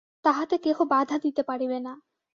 তাহাতে 0.25 0.55
কেহ 0.57 0.77
বাধা 0.91 1.17
দিতে 1.17 1.41
পারিবে 1.43 1.79
না। 1.79 1.93